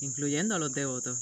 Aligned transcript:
incluyendo 0.00 0.54
a 0.54 0.58
los 0.58 0.72
devotos. 0.72 1.18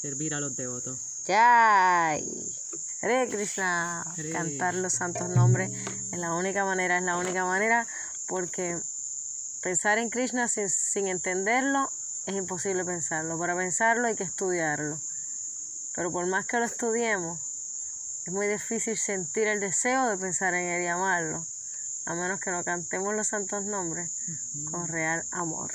Servir 0.00 0.34
a 0.34 0.40
los 0.40 0.56
devotos. 0.56 0.98
Yay. 1.26 2.56
Hare 3.02 3.28
Krishna. 3.28 4.02
Hare. 4.02 4.30
Cantar 4.30 4.74
los 4.74 4.94
santos 4.94 5.28
nombres 5.28 5.70
es 6.12 6.18
la 6.18 6.34
única 6.34 6.64
manera, 6.64 6.98
es 6.98 7.04
la 7.04 7.16
única 7.16 7.44
manera 7.44 7.86
porque 8.28 8.78
pensar 9.62 9.98
en 9.98 10.10
Krishna 10.10 10.48
sin, 10.48 10.68
sin 10.68 11.08
entenderlo 11.08 11.90
es 12.26 12.34
imposible 12.34 12.84
pensarlo. 12.84 13.38
Para 13.38 13.56
pensarlo 13.56 14.06
hay 14.06 14.16
que 14.16 14.24
estudiarlo. 14.24 14.98
Pero 15.94 16.10
por 16.10 16.26
más 16.26 16.46
que 16.46 16.58
lo 16.58 16.64
estudiemos, 16.64 17.40
es 18.26 18.32
muy 18.32 18.48
difícil 18.48 18.98
sentir 18.98 19.46
el 19.46 19.60
deseo 19.60 20.08
de 20.08 20.18
pensar 20.18 20.52
en 20.54 20.66
él 20.66 20.82
y 20.82 20.86
amarlo, 20.88 21.46
a 22.04 22.14
menos 22.14 22.40
que 22.40 22.50
no 22.50 22.64
cantemos 22.64 23.14
los 23.14 23.28
santos 23.28 23.64
nombres 23.64 24.10
con 24.70 24.88
real 24.88 25.24
amor. 25.30 25.72